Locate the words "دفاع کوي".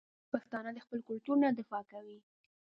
1.59-2.17